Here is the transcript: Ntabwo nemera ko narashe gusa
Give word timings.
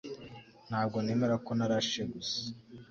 Ntabwo 0.69 0.97
nemera 1.03 1.35
ko 1.45 1.51
narashe 1.57 2.01
gusa 2.13 2.39